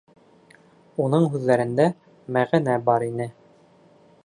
Уның 1.03 1.27
һүҙҙәрендә 1.35 1.87
мәғәнә 2.39 2.81
бар 2.91 3.09
ине. 3.11 3.31